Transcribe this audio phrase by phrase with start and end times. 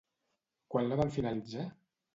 [0.75, 1.71] Quan la van finalitzar?